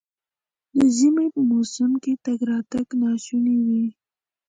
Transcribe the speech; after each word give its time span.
د 0.77 0.79
ژمي 0.97 1.27
په 1.33 1.41
موسم 1.51 1.91
کې 2.03 2.13
تګ 2.25 2.39
راتګ 2.51 2.87
ناشونی 3.01 3.57
وي. 3.67 3.85